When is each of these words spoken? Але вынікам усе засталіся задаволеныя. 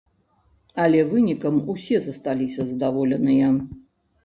Але 0.85 0.99
вынікам 1.11 1.59
усе 1.75 2.01
засталіся 2.07 2.61
задаволеныя. 2.73 3.55